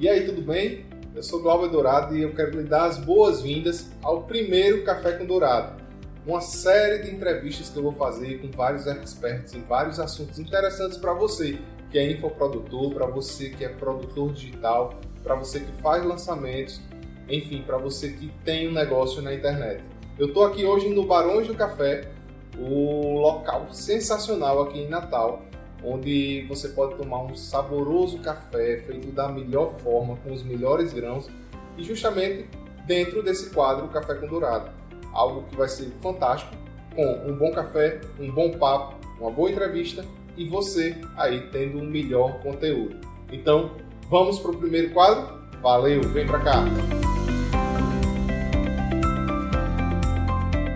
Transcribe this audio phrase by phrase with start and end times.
[0.00, 0.86] E aí, tudo bem?
[1.14, 5.26] Eu sou Glauber Dourado e eu quero lhe dar as boas-vindas ao primeiro Café com
[5.26, 5.78] Dourado.
[6.26, 10.96] Uma série de entrevistas que eu vou fazer com vários experts em vários assuntos interessantes
[10.96, 11.58] para você
[11.90, 16.80] que é infoprodutor, para você que é produtor digital, para você que faz lançamentos,
[17.28, 19.84] enfim, para você que tem um negócio na internet.
[20.18, 22.10] Eu estou aqui hoje no Barões do Café,
[22.58, 25.42] o local sensacional aqui em Natal,
[25.84, 31.28] onde você pode tomar um saboroso café feito da melhor forma, com os melhores grãos
[31.76, 32.48] e justamente
[32.86, 34.70] dentro desse quadro Café com Dourado.
[35.12, 36.54] Algo que vai ser fantástico,
[36.94, 40.04] com um bom café, um bom papo, uma boa entrevista
[40.36, 42.96] e você aí tendo um melhor conteúdo.
[43.32, 43.72] Então,
[44.08, 45.40] vamos para o primeiro quadro?
[45.60, 46.64] Valeu, vem para cá!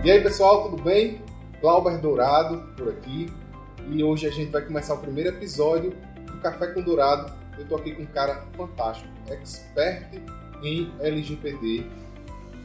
[0.03, 1.21] E aí pessoal, tudo bem?
[1.61, 3.27] Glauber Dourado por aqui
[3.91, 5.93] e hoje a gente vai começar o primeiro episódio
[6.25, 7.31] do Café com Dourado.
[7.57, 10.21] Eu estou aqui com um cara fantástico, expert
[10.63, 11.85] em LGPD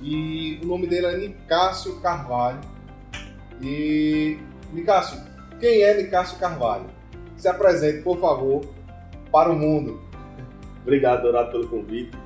[0.02, 2.60] e o nome dele é Nicásio Carvalho.
[3.60, 4.38] E
[4.72, 5.20] Nicásio,
[5.60, 6.86] quem é Nicásio Carvalho?
[7.36, 8.64] Se apresente, por favor,
[9.30, 10.00] para o mundo.
[10.82, 12.16] Obrigado, Dourado, pelo convite.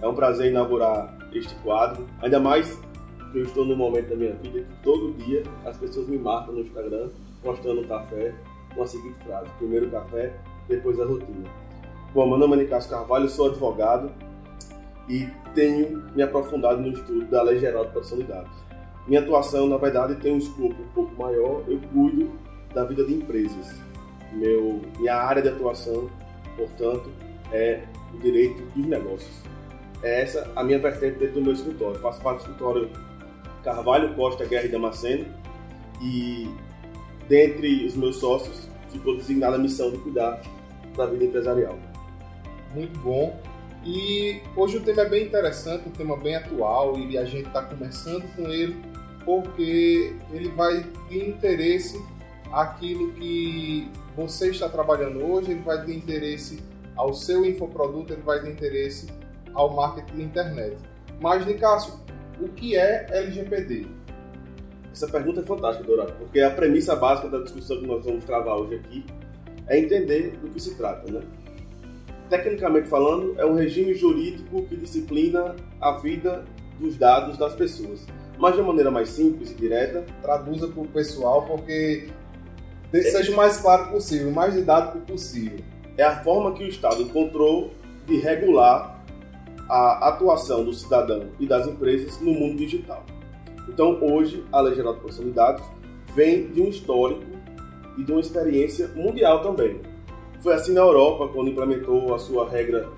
[0.00, 2.78] É um prazer inaugurar este quadro, ainda mais
[3.32, 6.54] que eu estou no momento da minha vida que todo dia as pessoas me marcam
[6.54, 7.08] no Instagram
[7.42, 8.34] postando um café
[8.74, 10.32] com a seguinte frase: primeiro café,
[10.68, 11.48] depois a rotina.
[12.14, 14.12] Bom, meu nome é Nicasso Carvalho, sou advogado
[15.08, 18.54] e tenho me aprofundado no estudo da Lei Geral de Proteção de Dados.
[19.06, 21.64] Minha atuação, na verdade, tem um escopo um pouco maior.
[21.66, 22.30] Eu cuido
[22.72, 23.80] da vida de empresas.
[24.32, 26.08] Meu, minha área de atuação,
[26.56, 27.10] portanto,
[27.52, 27.82] é
[28.14, 29.42] o direito dos negócios.
[30.02, 31.98] É essa a minha vertente dentro do meu escritório.
[32.00, 32.90] Faço parte do escritório
[33.62, 35.26] Carvalho Costa Guerra e Damasceno
[36.00, 36.48] e
[37.32, 40.42] dentre os meus sócios ficou designada a missão de cuidar
[40.94, 41.78] da vida empresarial.
[42.74, 43.40] Muito bom.
[43.86, 47.62] E hoje o tema é bem interessante, um tema bem atual e a gente está
[47.62, 48.76] começando com ele
[49.24, 51.98] porque ele vai de interesse
[52.52, 56.62] àquilo que você está trabalhando hoje, ele vai de interesse
[56.94, 59.06] ao seu infoproduto, ele vai de interesse
[59.54, 60.76] ao marketing de internet.
[61.18, 61.94] Mas, Nicásio,
[62.38, 64.01] o que é LGPD?
[64.92, 68.56] Essa pergunta é fantástica, Dourado, porque a premissa básica da discussão que nós vamos travar
[68.56, 69.04] hoje aqui
[69.66, 71.22] é entender do que se trata, né?
[72.28, 76.44] Tecnicamente falando, é um regime jurídico que disciplina a vida
[76.78, 78.06] dos dados das pessoas.
[78.38, 80.04] Mas de uma maneira mais simples e direta.
[80.20, 82.08] Traduza para o pessoal, porque
[82.90, 85.58] seja o mais claro possível, o mais didático possível.
[85.96, 87.70] É a forma que o Estado encontrou
[88.06, 89.04] de regular
[89.68, 93.04] a atuação do cidadão e das empresas no mundo digital.
[93.68, 95.64] Então, hoje, a Lei Geral de Proteção de Dados
[96.14, 97.22] vem de um histórico
[97.96, 99.80] e de uma experiência mundial também.
[100.40, 102.88] Foi assim na Europa, quando implementou a sua regra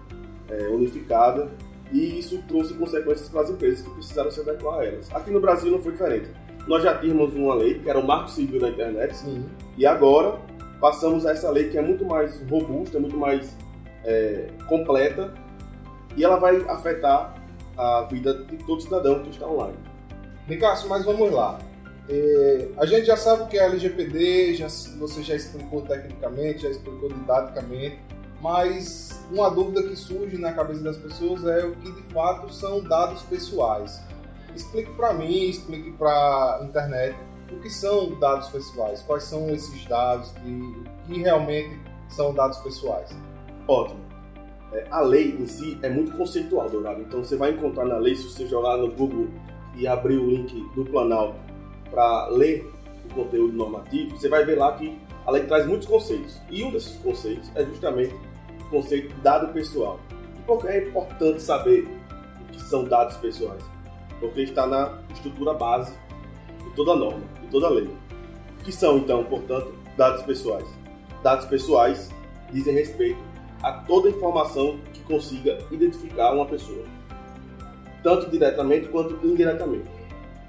[0.49, 1.51] é, unificada,
[1.93, 5.15] e isso trouxe consequências para as empresas que precisaram se adequar a elas.
[5.15, 6.29] Aqui no Brasil não foi diferente.
[6.67, 9.45] Nós já tínhamos uma lei, que era o Marco Civil da Internet, Sim.
[9.77, 10.39] e agora
[10.81, 13.55] passamos a essa lei que é muito mais robusta, muito mais
[14.05, 15.35] é, completa,
[16.17, 17.35] e ela vai afetar
[17.77, 19.77] a vida de todo cidadão que está online.
[20.49, 21.59] Nicasso, mas vamos lá.
[22.09, 24.69] É, a gente já sabe o que é LGPD, já,
[24.99, 27.99] você já explicou tecnicamente, já explicou didaticamente,
[28.43, 32.83] mas uma dúvida que surge na cabeça das pessoas é o que de fato são
[32.83, 34.03] dados pessoais.
[34.55, 37.17] Explique para mim, explique para a internet
[37.51, 43.17] o que são dados pessoais, quais são esses dados e que realmente são dados pessoais.
[43.67, 44.01] Ótimo.
[44.73, 47.01] É, a lei em si é muito conceitual, Dourado.
[47.01, 49.29] Então você vai encontrar na lei, se você jogar no Google
[49.77, 51.41] e abrir o link do Planalto
[51.91, 52.71] para ler
[53.05, 56.41] o conteúdo normativo, você vai ver lá que a lei traz muitos conceitos.
[56.51, 58.15] E um desses conceitos é justamente
[58.61, 59.99] o conceito de dado pessoal.
[60.39, 61.89] E por que é importante saber
[62.41, 63.63] o que são dados pessoais?
[64.21, 65.95] Porque está na estrutura base
[66.63, 67.89] de toda norma, de toda lei.
[68.61, 70.69] O que são, então, portanto, dados pessoais?
[71.23, 72.11] Dados pessoais
[72.53, 73.19] dizem respeito
[73.63, 76.85] a toda informação que consiga identificar uma pessoa
[78.05, 79.91] tanto diretamente quanto indiretamente.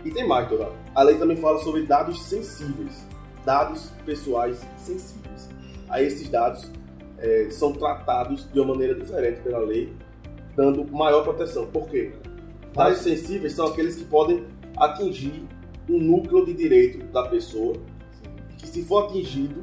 [0.04, 0.75] E tem mais, Dourado.
[0.94, 3.07] A lei também fala sobre dados sensíveis,
[3.44, 5.50] dados pessoais sensíveis.
[5.90, 6.69] Aí esses dados
[7.18, 9.92] é, são tratados de uma maneira diferente pela lei,
[10.56, 11.66] dando maior proteção.
[11.68, 12.12] Por quê?
[12.74, 14.46] Dados sensíveis são aqueles que podem
[14.78, 15.44] atingir
[15.90, 17.75] um núcleo de direito da pessoa,
[18.57, 19.62] que se for atingido,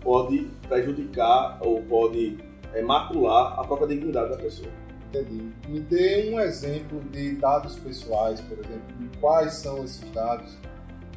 [0.00, 2.38] pode prejudicar ou pode
[2.72, 4.83] é, macular a própria dignidade da pessoa.
[5.20, 5.52] Entendi.
[5.68, 10.56] Me dê um exemplo de dados pessoais, por exemplo, de quais são esses dados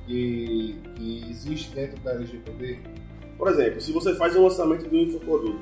[0.06, 2.80] que, que existem dentro da LGPD.
[3.38, 5.60] Por exemplo, se você faz um lançamento de um infoproduto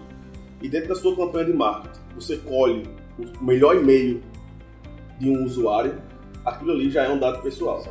[0.62, 2.84] e dentro da sua campanha de marketing você colhe
[3.20, 4.22] o melhor e-mail
[5.20, 6.02] de um usuário,
[6.46, 7.84] aquilo ali já é um dado pessoal.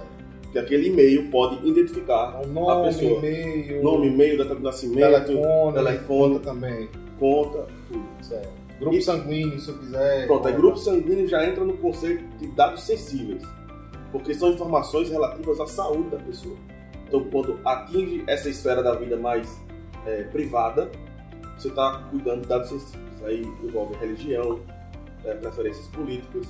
[0.52, 3.18] Que aquele e-mail pode identificar o nome, a pessoa.
[3.18, 6.88] e-mail, Nome, e-mail, data de nascimento, telefone, telefone, conta também.
[7.18, 8.04] conta, tudo.
[8.22, 8.63] Certo.
[8.78, 10.26] Grupo E- sanguíneo, se eu quiser.
[10.26, 10.62] Pronto, aí conta.
[10.62, 13.42] grupo sanguíneo já entra no conceito de dados sensíveis,
[14.10, 16.56] porque são informações relativas à saúde da pessoa.
[17.06, 19.60] Então, quando atinge essa esfera da vida mais
[20.06, 20.90] é, privada,
[21.56, 23.22] você está cuidando de dados sensíveis.
[23.24, 24.60] Aí envolve religião,
[25.24, 26.46] é, preferências políticas,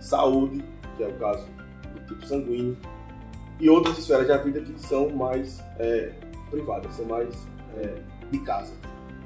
[0.00, 0.62] saúde,
[0.96, 1.46] que é o caso
[1.94, 2.76] do tipo sanguíneo,
[3.58, 6.12] e outras esferas da vida que são mais é,
[6.50, 7.34] privadas, são mais
[7.78, 7.94] é,
[8.30, 8.72] de casa.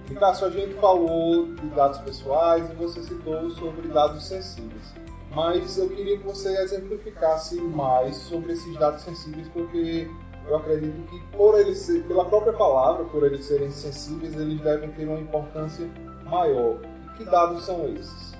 [0.08, 4.94] Ricardo, a gente falou de dados pessoais e você citou sobre dados sensíveis.
[5.34, 10.08] Mas eu queria que você exemplificasse mais sobre esses dados sensíveis, porque
[10.46, 14.90] eu acredito que por eles ser, pela própria palavra, por eles serem sensíveis, eles devem
[14.93, 15.87] ter uma importância
[16.25, 16.78] maior.
[17.19, 18.34] Que dados são esses?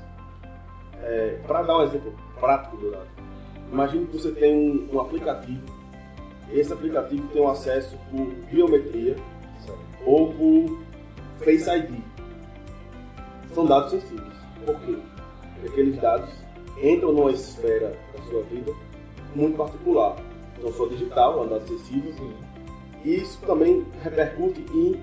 [1.47, 3.09] Para dar um exemplo prático do dado,
[3.71, 5.62] imagine que você tem um, um aplicativo,
[6.50, 9.17] esse aplicativo tem um acesso por biometria
[11.49, 12.03] Face ID.
[13.55, 14.35] São dados sensíveis.
[14.67, 14.99] Por quê?
[15.55, 16.29] Porque aqueles dados
[16.83, 18.71] entram numa esfera da sua vida
[19.35, 20.17] muito particular.
[20.62, 22.35] Não só digital, é um dado sensível, Sim.
[23.03, 25.00] e isso também repercute em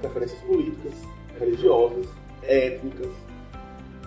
[0.00, 0.94] preferências políticas,
[1.38, 2.06] religiosas,
[2.44, 3.12] étnicas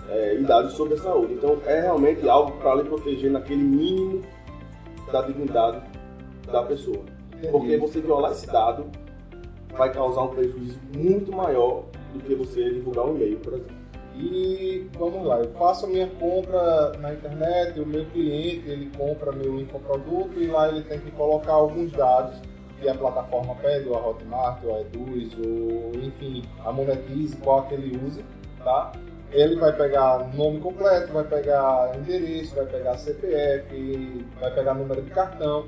[0.08, 1.34] é, e dados sobre a saúde.
[1.34, 4.24] Então é realmente algo para lhe proteger naquele mínimo
[5.12, 5.80] da dignidade
[6.50, 7.04] da pessoa.
[7.52, 8.90] Porque você violar esse dado
[9.78, 13.78] vai causar um prejuízo muito maior do que você divulgar um e-mail, por exemplo.
[14.16, 19.30] E vamos lá, eu faço a minha compra na internet, o meu cliente ele compra
[19.30, 22.36] meu infoproduto e lá ele tem que colocar alguns dados
[22.80, 27.62] que a plataforma pede, ou a Hotmart, ou a Eduz, ou enfim, a Monetize, qual
[27.68, 28.24] que ele use,
[28.64, 28.92] tá?
[29.30, 35.10] Ele vai pegar nome completo, vai pegar endereço, vai pegar CPF, vai pegar número de
[35.10, 35.66] cartão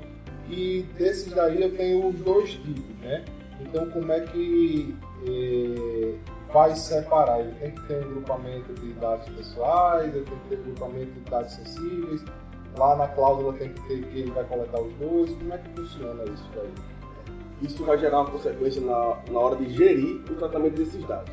[0.49, 3.23] e desses daí eu tenho dois tipos, né?
[3.61, 6.15] Então como é que eh,
[6.51, 7.39] vai separar?
[7.39, 11.11] Ele tem que ter um grupamento de dados pessoais, ele tem que ter um grupamento
[11.11, 12.23] de dados sensíveis,
[12.77, 15.69] lá na cláusula tem que ter que ele vai coletar os dois, como é que
[15.69, 16.73] funciona isso daí?
[17.61, 21.31] Isso vai gerar uma consequência na, na hora de gerir o tratamento desses dados.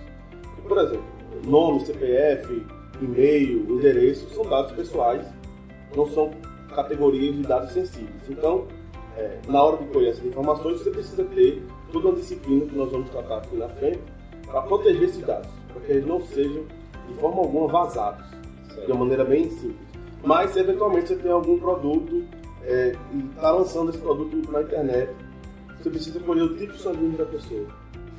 [0.67, 1.05] Por exemplo,
[1.45, 2.67] nome, CPF,
[3.01, 5.27] e-mail, endereço são dados pessoais,
[5.97, 6.31] não são
[6.75, 8.29] categorias de dados sensíveis.
[8.29, 8.67] Então,
[9.17, 12.91] é, na hora de colher essas informações, você precisa ter toda uma disciplina que nós
[12.91, 14.01] vamos tratar aqui na frente
[14.47, 16.65] para proteger esses dados, para que eles não sejam
[17.09, 18.27] de forma alguma vazados,
[18.85, 19.89] de uma maneira bem simples.
[20.23, 22.25] Mas, se eventualmente você tem algum produto
[22.65, 25.13] é, e está lançando esse produto na internet,
[25.79, 27.67] você precisa colher o tipo sanguíneo da pessoa.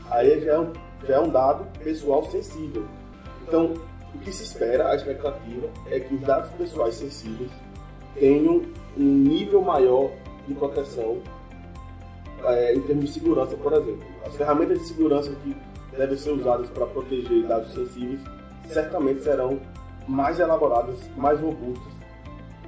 [0.10, 0.74] Aí já é um,
[1.08, 2.86] já é um dado pessoal sensível.
[3.48, 3.74] Então,
[4.14, 7.52] o que se espera, a expectativa, é que os dados pessoais sensíveis
[8.16, 8.64] tenham
[8.98, 10.10] um nível maior
[10.48, 11.22] de proteção
[12.46, 14.04] é, em termos de segurança, por exemplo.
[14.26, 15.56] As ferramentas de segurança que
[15.98, 18.22] devem ser usadas para proteger dados sensíveis
[18.68, 19.60] certamente serão
[20.08, 21.94] mais elaboradas, mais robustas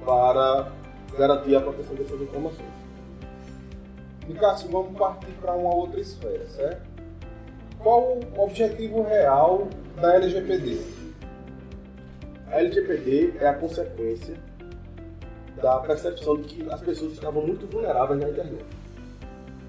[0.04, 0.70] para
[1.16, 2.82] garantir a proteção dessas informações.
[4.28, 6.82] Nicasso, vamos partir para uma outra esfera, certo?
[7.78, 9.66] Qual o objetivo real
[10.00, 10.80] da LGPD?
[12.50, 14.36] A LGPD é a consequência
[15.60, 18.64] da percepção de que as pessoas estavam muito vulneráveis na internet.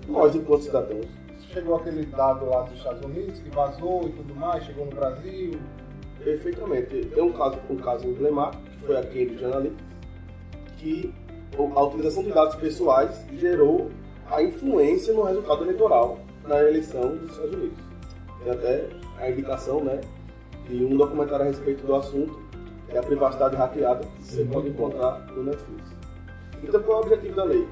[0.08, 1.08] Nós, enquanto cidadãos,
[1.54, 5.52] Chegou aquele dado lá dos Estados Unidos que vazou e tudo mais, chegou no Brasil.
[6.24, 7.06] perfeitamente.
[7.06, 9.84] Tem um caso, um caso emblemático, que foi a Cambridge Analytica,
[10.78, 11.14] que
[11.76, 13.92] a utilização de dados pessoais gerou
[14.32, 16.18] a influência no resultado eleitoral
[16.48, 17.80] na eleição dos Estados Unidos.
[18.44, 20.02] Tem até a indicação né,
[20.68, 22.42] de um documentário a respeito do assunto,
[22.90, 25.92] que é a privacidade hackeada, que você pode encontrar no Netflix.
[26.64, 27.68] Então, qual é o objetivo da lei?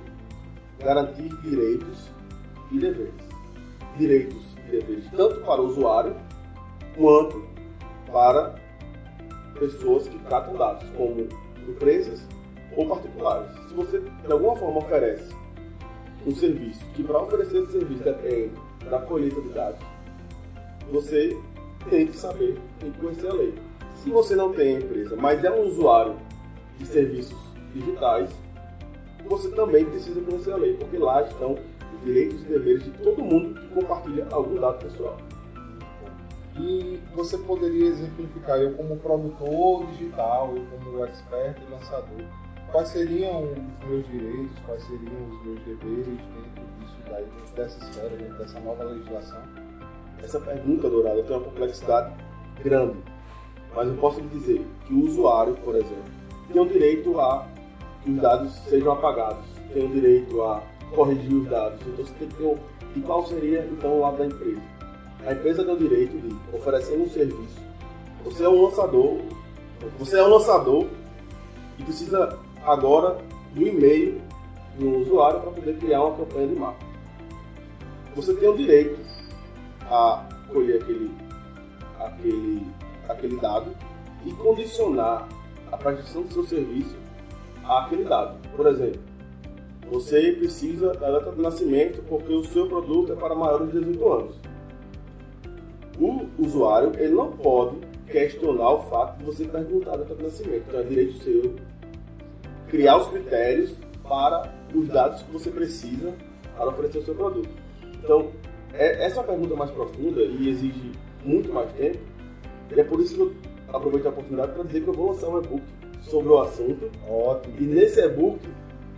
[0.79, 2.11] Garantir direitos
[2.71, 3.13] e deveres.
[3.97, 6.15] Direitos e deveres tanto para o usuário
[6.95, 7.43] quanto
[8.11, 8.55] para
[9.59, 11.27] pessoas que tratam dados, como
[11.67, 12.27] empresas
[12.75, 13.51] ou particulares.
[13.67, 15.33] Se você de alguma forma oferece
[16.25, 18.51] um serviço que para oferecer esse serviço depende
[18.89, 19.81] da colheita de dados,
[20.91, 21.37] você
[21.89, 23.53] tem que saber, tem que conhecer a lei.
[23.95, 26.15] Se você não tem empresa, mas é um usuário
[26.77, 27.37] de serviços
[27.73, 28.29] digitais,
[29.27, 31.57] você também precisa conhecer a lei, porque lá estão
[31.95, 35.17] os direitos e deveres de todo mundo que compartilha algum dado pessoal.
[36.57, 42.25] E você poderia exemplificar, eu como produtor digital, eu como expert e lançador,
[42.71, 47.86] quais seriam os meus direitos, quais seriam os meus deveres dentro disso daí, dentro dessa
[47.86, 49.41] esfera, dentro dessa nova legislação?
[50.21, 52.13] Essa pergunta, Dourado, tem uma complexidade
[52.63, 52.98] grande.
[53.75, 56.12] Mas eu posso lhe dizer que o usuário, por exemplo,
[56.51, 57.48] tem o direito a
[58.03, 60.62] que os dados sejam apagados, tem o direito a
[60.95, 61.79] corrigir os dados.
[61.81, 62.57] Então você tem que ter.
[62.95, 64.62] E qual seria então o lado da empresa?
[65.25, 67.60] A empresa tem o direito de oferecer um serviço.
[68.24, 69.19] Você é um lançador,
[69.98, 70.88] você é um lançador
[71.79, 73.17] e precisa agora
[73.53, 74.21] do e-mail
[74.77, 76.91] do usuário para poder criar uma campanha de marketing.
[78.15, 79.00] Você tem o direito
[79.89, 81.12] a colher aquele,
[82.00, 82.67] aquele,
[83.07, 83.75] aquele dado
[84.25, 85.27] e condicionar
[85.71, 86.95] a prestação do seu serviço
[87.63, 88.38] àquele dado.
[88.55, 89.01] Por exemplo,
[89.91, 94.13] você precisa da data de nascimento porque o seu produto é para maiores de 18
[94.13, 94.36] anos.
[96.00, 97.75] O usuário ele não pode
[98.07, 100.63] questionar o fato de você perguntar a data de nascimento.
[100.65, 101.55] Então é direito seu
[102.69, 106.13] criar os critérios para os dados que você precisa
[106.55, 107.50] para oferecer o seu produto.
[108.01, 108.31] Então,
[108.74, 110.91] é, essa é uma pergunta mais profunda e exige
[111.25, 112.00] muito mais tempo.
[112.74, 113.33] E é por isso que eu
[113.67, 115.63] aproveito a oportunidade para dizer que eu vou lançar um e-book
[116.01, 116.89] sobre o assunto.
[117.10, 117.55] Ótimo.
[117.60, 118.39] E nesse e-book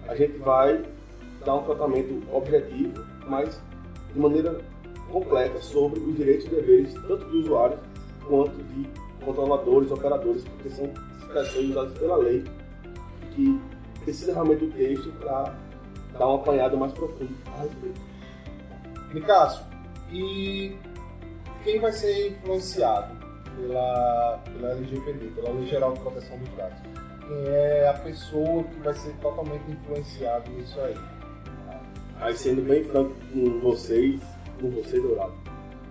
[0.08, 0.84] a gente vai
[1.46, 3.62] dar um tratamento objetivo, mas
[4.14, 4.62] de maneira
[5.12, 7.80] completa sobre os direitos e deveres tanto dos usuários
[8.28, 8.88] quanto de
[9.24, 12.44] controladores, operadores, porque são expressões usadas pela lei
[13.32, 13.60] que
[14.04, 15.56] precisa realmente do texto para
[16.18, 18.02] dar uma apanhada mais profunda a respeito.
[19.14, 19.64] Nicasso,
[20.12, 20.76] e
[21.64, 23.16] quem vai ser influenciado
[23.56, 26.93] pela, pela LGPD, pela Lei Geral de Proteção dos Dados?
[27.28, 30.96] Quem é a pessoa que vai ser totalmente influenciado nisso aí?
[32.20, 34.22] Aí sendo bem franco com vocês,
[34.60, 35.34] com você, Dourado,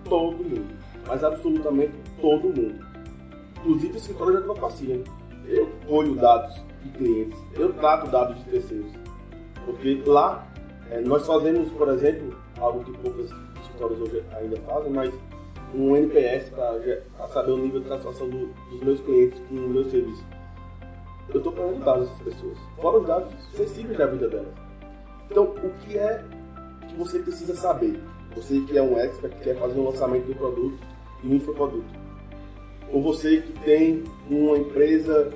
[0.03, 0.75] todo mundo,
[1.07, 2.85] mas absolutamente todo mundo.
[3.59, 5.03] Inclusive o escritório de advocacia.
[5.45, 8.91] Eu colho dados de clientes, eu trato dados de terceiros.
[9.65, 10.47] Porque lá
[10.89, 15.13] é, nós fazemos, por exemplo, algo que poucos escritórios hoje ainda fazem, mas
[15.73, 19.85] um NPS para saber o nível de satisfação do, dos meus clientes com o meu
[19.85, 20.25] serviço.
[21.29, 24.53] Eu estou colhendo dados dessas pessoas, fora os dados sensíveis da vida delas.
[25.29, 26.23] Então, o que é
[26.87, 27.99] que você precisa saber?
[28.35, 30.77] Você que é um expert, que quer fazer um lançamento um produto
[31.23, 31.85] e um infoproduto.
[32.91, 35.31] Ou você que tem uma empresa,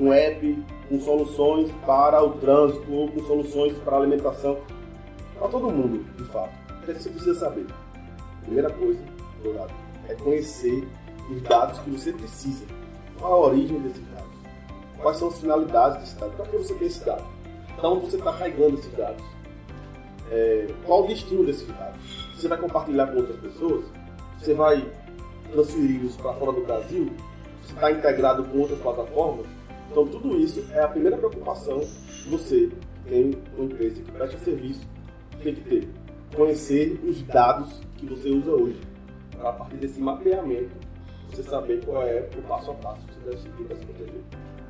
[0.00, 4.58] um app com soluções para o trânsito ou com soluções para a alimentação.
[5.38, 6.52] Para todo mundo, de fato.
[6.70, 7.66] O que, é que você precisa saber?
[8.42, 9.00] Primeira coisa,
[10.08, 10.86] é conhecer
[11.30, 12.64] os dados que você precisa.
[13.18, 14.15] Qual a origem desses dados?
[15.00, 16.34] Quais são as finalidades desses dados?
[16.36, 17.24] Para que você tem esse dado?
[17.80, 19.24] Da onde você está carregando esses dados?
[20.30, 22.02] É, qual o destino desses dados?
[22.34, 23.84] Você vai compartilhar com outras pessoas?
[24.38, 24.84] Você vai
[25.52, 27.12] transferi-los para fora do Brasil?
[27.62, 29.46] Você está integrado com outras plataformas?
[29.90, 32.70] Então, tudo isso é a primeira preocupação que você
[33.08, 34.86] tem uma empresa que presta serviço
[35.42, 35.88] tem que ter.
[36.34, 38.80] Conhecer os dados que você usa hoje.
[39.30, 40.74] Para a partir desse mapeamento,
[41.30, 44.22] você saber qual é o passo a passo que você deve seguir para se proteger.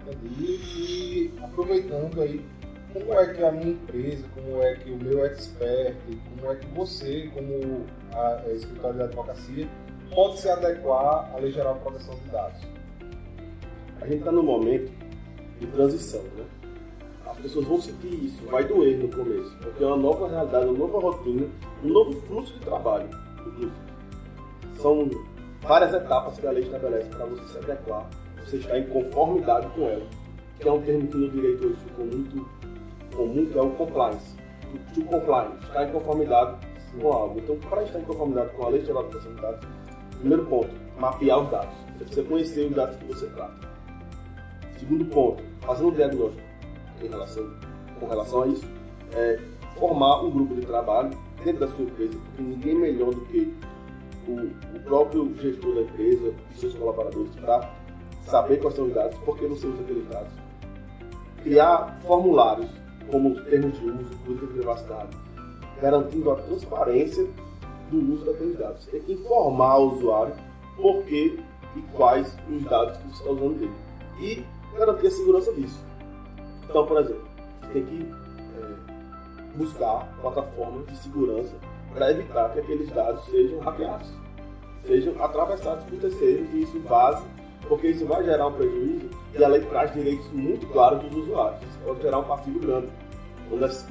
[0.07, 0.53] Entendi.
[0.53, 2.45] E aproveitando aí,
[2.93, 5.97] como é que a minha empresa, como é que o meu expert,
[6.31, 9.69] como é que você, como a, a escritório de advocacia,
[10.15, 12.61] pode se adequar à Lei Geral de Proteção de Dados?
[14.01, 14.93] A gente está num momento
[15.61, 16.45] de transição, né?
[17.27, 20.79] As pessoas vão sentir isso, vai doer no começo, porque é uma nova realidade, uma
[20.79, 21.47] nova rotina,
[21.83, 23.09] um novo fluxo de trabalho,
[23.41, 23.73] inclusive.
[24.81, 25.11] São
[25.61, 28.09] várias etapas que a lei estabelece para você se adequar,
[28.47, 30.07] você estar em conformidade com ela,
[30.59, 32.49] que é um termo que no direito hoje ficou muito
[33.15, 34.37] comum, que é o compliance.
[34.95, 36.57] To, to comply, estar em conformidade
[36.99, 37.39] com algo.
[37.39, 39.67] Então, para estar em conformidade com a Lei Geral de Proteção de Dados,
[40.19, 41.75] primeiro ponto, mapear os dados.
[41.93, 43.69] Você precisa conhecer os dados que você trata.
[44.79, 46.43] Segundo ponto, fazendo um diagnóstico
[47.03, 47.51] em relação,
[47.99, 48.67] com relação a isso,
[49.13, 49.39] é
[49.79, 51.11] formar um grupo de trabalho
[51.45, 53.55] dentro da sua empresa, porque ninguém melhor do que
[54.27, 57.71] o, o próprio gestor da empresa e seus colaboradores para
[58.27, 60.33] saber quais são os dados, por que você usa aqueles dados.
[61.43, 62.69] Criar formulários
[63.11, 65.17] como termos de uso, política de privacidade,
[65.81, 67.27] garantindo a transparência
[67.91, 68.87] do uso daqueles dados.
[68.87, 70.35] Tem que informar o usuário
[70.77, 71.39] por que
[71.77, 73.73] e quais os dados que você está usando dele.
[74.21, 74.45] E
[74.77, 75.85] garantir a segurança disso.
[76.69, 77.25] Então, por exemplo,
[77.61, 78.11] você tem que
[78.59, 81.55] é, buscar plataformas de segurança
[81.93, 84.09] para evitar que aqueles dados sejam hackeados,
[84.83, 87.25] sejam atravessados por terceiros e isso vaze,
[87.69, 91.63] porque isso vai gerar um prejuízo e a lei traz direitos muito claros dos usuários.
[91.63, 92.89] Isso pode gerar um passivo grande.
[93.51, 93.87] Uma das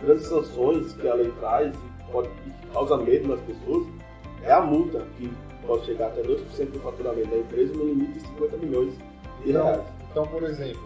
[0.00, 2.28] grandes sanções que a lei traz e pode
[2.72, 3.86] causa medo nas pessoas
[4.42, 5.30] é a multa, que
[5.66, 8.94] pode chegar até 2% do faturamento da empresa no limite de 50 milhões
[9.44, 9.82] de reais.
[10.10, 10.80] Então, por exemplo,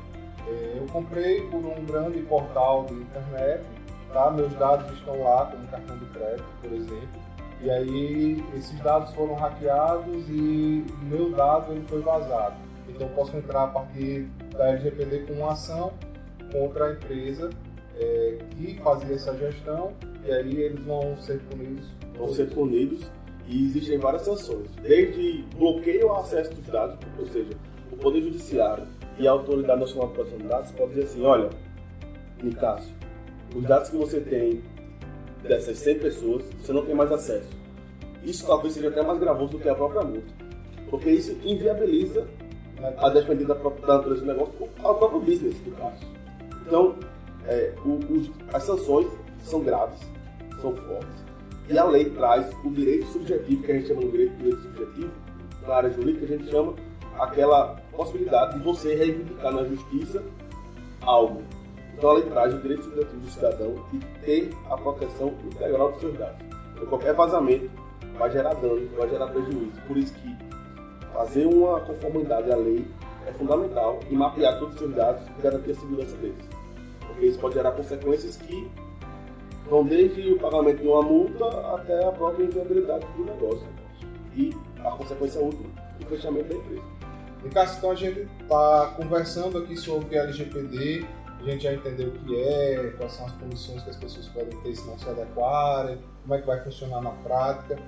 [0.49, 3.63] é, eu comprei por um grande portal de internet,
[4.13, 4.31] tá?
[4.31, 7.22] meus dados estão lá, como cartão de crédito, por exemplo.
[7.63, 12.57] E aí esses dados foram hackeados e meu dado ele foi vazado.
[12.89, 15.93] Então eu posso entrar a partir da LGPD com uma ação
[16.53, 17.51] contra a empresa
[17.97, 19.93] é, que fazia essa gestão
[20.25, 21.89] e aí eles vão ser punidos.
[22.17, 23.09] Vão ser punidos
[23.47, 27.51] e existem várias sanções, desde bloqueio ao acesso dos dados, ou seja,
[27.91, 28.87] o Poder Judiciário
[29.19, 31.51] e a Autoridade Nacional de Proteção de Dados podem dizer assim, olha,
[32.43, 32.95] Nicásio,
[33.55, 34.63] os dados que você tem
[35.43, 37.49] dessas 100 pessoas, você não tem mais acesso.
[38.23, 40.33] Isso talvez seja até mais gravoso do que a própria multa,
[40.89, 42.27] porque isso inviabiliza,
[42.99, 46.05] a depender da, própria, natureza do negócio, o próprio business do caso.
[46.67, 46.97] Então,
[47.47, 49.07] é, o, os, as sanções
[49.43, 50.01] são graves,
[50.61, 51.25] são fortes,
[51.69, 55.11] e a lei traz o direito subjetivo, que a gente chama de direito, direito subjetivo,
[55.67, 56.75] na área jurídica a gente chama
[57.19, 60.23] aquela possibilidade de você reivindicar na justiça
[61.03, 61.43] algo.
[61.95, 66.19] Então a traz o direito subjetivo do cidadão de ter a proteção integral dos seus
[66.19, 66.45] dados.
[66.75, 67.71] Então qualquer vazamento
[68.19, 69.81] vai gerar dano, vai gerar prejuízo.
[69.87, 70.37] Por isso que
[71.13, 72.87] fazer uma conformidade à lei
[73.27, 76.49] é fundamental e mapear todos os seus dados e garantir a segurança deles.
[77.07, 78.71] Porque isso pode gerar consequências que
[79.69, 83.69] vão desde o pagamento de uma multa até a própria inviabilidade do negócio.
[84.35, 85.69] E a consequência última,
[86.01, 86.83] o fechamento da empresa.
[87.45, 91.05] Ricardo, então a gente está conversando aqui sobre LGPD,
[91.43, 94.57] a gente já entendeu o que é, quais são as punições que as pessoas podem
[94.61, 97.79] ter se não se adequarem, como é que vai funcionar na prática.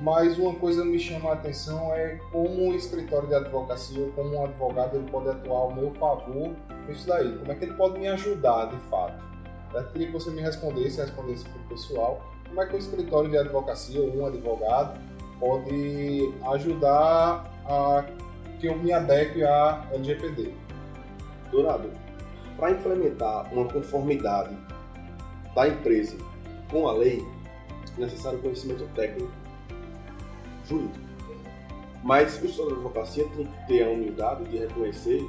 [0.00, 4.44] Mas uma coisa me chama a atenção é como o escritório de advocacia, como um
[4.44, 6.54] advogado, ele pode atuar ao meu favor
[6.88, 7.36] nisso daí.
[7.38, 9.22] Como é que ele pode me ajudar, de fato?
[9.74, 13.30] Eu queria que você me respondesse, respondesse para o pessoal, como é que o escritório
[13.30, 14.98] de advocacia ou um advogado
[15.38, 18.04] pode ajudar a
[18.58, 20.52] que eu me adeque à LGPD.
[21.50, 21.90] Dourado,
[22.60, 24.54] para implementar uma conformidade
[25.54, 26.16] da empresa
[26.70, 27.26] com a lei,
[27.96, 29.32] é necessário conhecimento técnico
[30.68, 31.10] jurídico.
[32.04, 35.26] Mas o escritório de advocacia tem que ter a humildade de reconhecer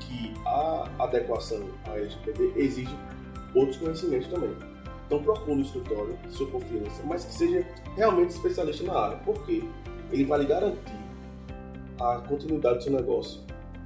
[0.00, 2.96] que a adequação à LGPD exige
[3.54, 4.54] outros conhecimentos também.
[5.06, 9.16] Então procure um escritório de sua confiança, mas que seja realmente especialista na área.
[9.18, 9.64] Por quê?
[10.12, 11.06] Ele vai lhe garantir
[12.00, 13.40] a continuidade do seu negócio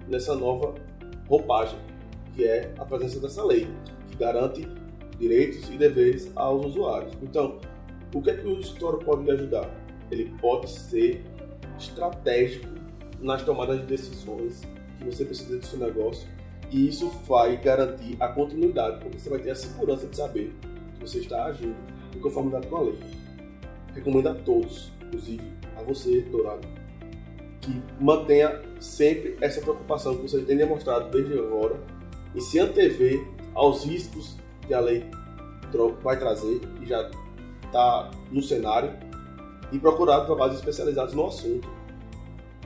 [0.08, 0.74] nessa nova
[1.28, 1.78] roupagem,
[2.34, 3.68] que é a presença dessa lei,
[4.08, 4.66] que garante
[5.18, 7.12] direitos e deveres aos usuários.
[7.22, 7.58] Então,
[8.14, 9.70] o que é que o escritório pode lhe ajudar?
[10.10, 11.24] Ele pode ser
[11.78, 12.66] estratégico
[13.20, 14.62] nas tomadas de decisões
[14.98, 16.26] que você precisa do seu negócio
[16.70, 20.52] e isso vai garantir a continuidade, porque você vai ter a segurança de saber
[20.94, 21.76] que você está agindo
[22.14, 22.98] em conformidade com a lei.
[23.94, 25.42] Recomendo a todos, inclusive
[25.76, 26.66] a você, Dourado,
[27.60, 31.76] que mantenha sempre essa preocupação que você tem demonstrado desde agora
[32.34, 35.04] e se antever aos riscos que a lei
[36.02, 37.08] vai trazer e já
[37.64, 38.92] está no cenário
[39.72, 41.68] e procurar trabalhos especializados no assunto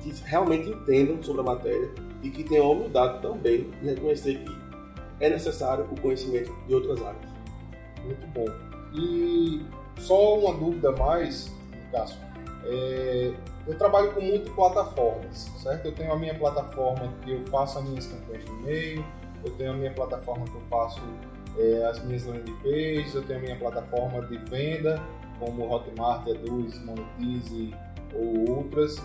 [0.02, 1.90] que realmente entendam sobre a matéria
[2.22, 4.64] e que tenham a humildade também de reconhecer que
[5.20, 7.30] é necessário o conhecimento de outras áreas.
[8.02, 8.46] Muito bom.
[8.94, 9.64] E
[9.98, 11.52] só uma dúvida mais,
[11.90, 12.18] Cássio.
[12.66, 13.34] É,
[13.66, 15.86] eu trabalho com multiplataformas, certo?
[15.86, 19.04] Eu tenho a minha plataforma que eu faço as minhas campanhas de e-mail,
[19.44, 21.00] eu tenho a minha plataforma que eu faço
[21.58, 25.00] é, as minhas landing pages, eu tenho a minha plataforma de venda,
[25.38, 27.74] como Hotmart, Eduz, Monetize
[28.14, 29.00] ou outras,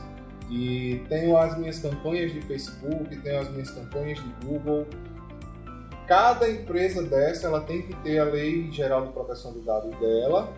[0.49, 4.87] e tenho as minhas campanhas de Facebook, tenho as minhas campanhas de Google.
[6.07, 10.51] Cada empresa dessa ela tem que ter a lei geral de proteção de dados dela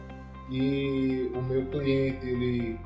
[0.49, 2.79] e o meu cliente ele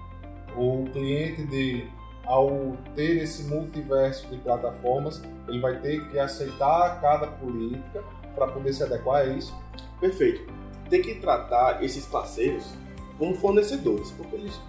[0.57, 1.91] o cliente dele,
[2.25, 8.73] ao ter esse multiverso de plataformas, ele vai ter que aceitar cada política para poder
[8.73, 9.53] se adequar a isso.
[9.99, 10.51] Perfeito.
[10.89, 12.73] Tem que tratar esses parceiros
[13.17, 14.59] como fornecedores, porque eles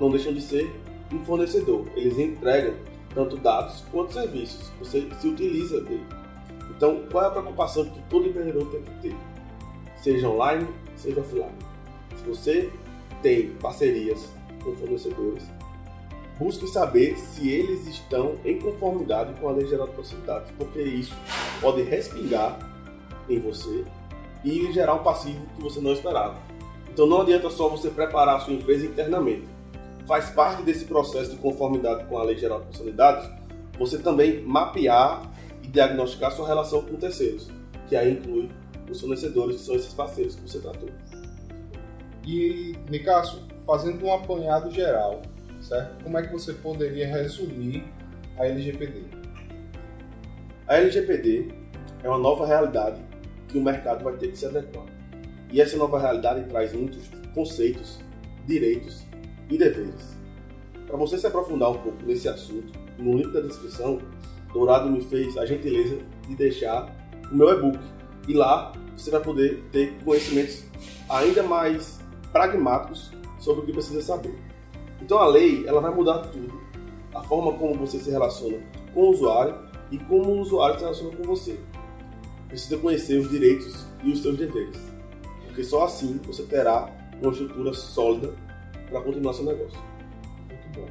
[0.00, 0.70] não deixam de ser
[1.12, 1.86] um fornecedor.
[1.94, 2.74] Eles entregam
[3.14, 4.70] tanto dados quanto serviços.
[4.78, 6.06] Você se utiliza dele.
[6.70, 9.16] Então, qual é a preocupação que todo empreendedor tem que ter?
[9.96, 11.50] Seja online, seja offline.
[12.16, 12.70] Se você
[13.22, 15.50] tem parcerias com fornecedores,
[16.38, 21.14] busque saber se eles estão em conformidade com a Lei Geral de Proximidades, porque isso
[21.60, 22.58] pode respingar
[23.28, 23.84] em você
[24.44, 26.36] e gerar um passivo que você não esperava.
[26.90, 29.46] Então não adianta só você preparar a sua empresa internamente.
[30.06, 33.38] Faz parte desse processo de conformidade com a Lei Geral de Proximidades
[33.78, 35.22] você também mapear
[35.62, 37.48] e diagnosticar sua relação com terceiros,
[37.88, 38.50] que aí inclui
[38.90, 40.88] os fornecedores, que são esses parceiros que você tratou.
[42.26, 45.22] E, Nicasso, fazendo um apanhado geral,
[45.60, 46.02] certo?
[46.02, 47.84] Como é que você poderia resumir
[48.38, 49.02] a LGPD?
[50.66, 51.48] A LGPD
[52.02, 53.00] é uma nova realidade
[53.48, 54.86] que o mercado vai ter que se adequar.
[55.50, 57.98] E essa nova realidade traz muitos conceitos
[58.46, 59.04] direitos
[59.50, 60.16] e deveres.
[60.86, 63.98] Para você se aprofundar um pouco nesse assunto, no link da descrição,
[64.52, 66.94] Dourado me fez a gentileza de deixar
[67.30, 67.78] o meu e-book.
[68.26, 70.64] E lá você vai poder ter conhecimentos
[71.08, 72.00] ainda mais
[72.32, 74.47] pragmáticos sobre o que precisa saber.
[75.00, 76.60] Então a lei ela vai mudar tudo.
[77.14, 78.58] A forma como você se relaciona
[78.92, 79.54] com o usuário
[79.90, 81.58] e como o usuário se relaciona com você.
[82.48, 84.78] Precisa conhecer os direitos e os seus deveres.
[85.46, 86.88] Porque só assim você terá
[87.20, 88.34] uma estrutura sólida
[88.88, 89.78] para continuar seu negócio.
[90.48, 90.88] Muito bom.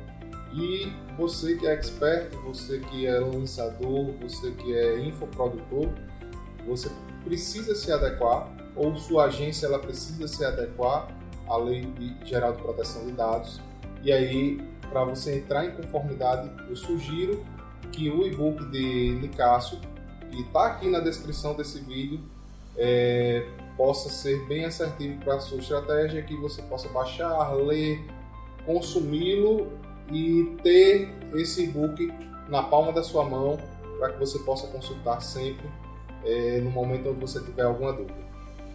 [0.54, 5.90] E você que é expert, você que é lançador, você que é infoprodutor,
[6.66, 6.90] você
[7.24, 11.08] precisa se adequar ou sua agência ela precisa se adequar
[11.48, 11.88] à Lei
[12.24, 13.60] Geral de Proteção de Dados.
[14.04, 17.46] E aí, para você entrar em conformidade, eu sugiro
[17.92, 19.80] que o e-book de Nicásio,
[20.32, 22.20] que está aqui na descrição desse vídeo,
[22.78, 28.04] é, possa ser bem assertivo para a sua estratégia, que você possa baixar, ler,
[28.66, 29.72] consumi-lo
[30.12, 32.12] e ter esse e-book
[32.50, 33.58] na palma da sua mão
[33.98, 35.68] para que você possa consultar sempre
[36.24, 38.28] é, no momento onde você tiver alguma dúvida.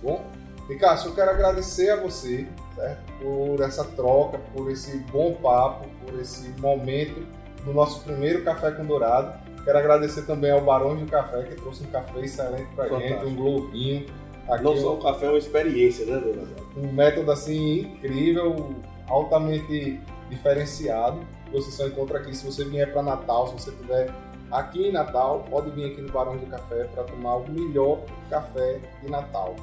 [0.03, 0.25] Bom,
[0.69, 3.13] Ricardo, eu quero agradecer a você certo?
[3.21, 7.27] por essa troca, por esse bom papo, por esse momento
[7.65, 9.33] no nosso primeiro Café com Dourado.
[9.65, 13.35] Quero agradecer também ao Barão do Café, que trouxe um café excelente para gente, um
[13.35, 14.07] globinho.
[14.49, 16.57] Aqui Não só o café, é uma experiência, né, Dourado?
[16.77, 18.75] Um método assim incrível,
[19.09, 21.21] altamente diferenciado.
[21.53, 24.11] Você só encontra aqui se você vier para Natal, se você tiver
[24.51, 28.81] aqui em Natal, pode vir aqui no Barão do Café para tomar o melhor café
[29.01, 29.55] de Natal.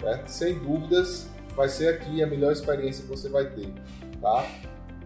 [0.00, 0.28] Certo?
[0.28, 3.72] Sem dúvidas, vai ser aqui a melhor experiência que você vai ter,
[4.20, 4.44] tá?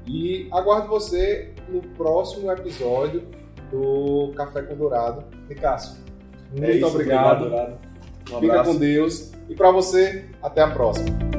[0.06, 3.28] E aguardo você no próximo episódio
[3.70, 5.24] do Café com Dourado.
[5.48, 5.96] Ricardo,
[6.50, 7.44] muito é isso, obrigado.
[7.44, 7.78] obrigado
[8.32, 9.32] um Fica com Deus.
[9.48, 11.37] E para você, até a próxima.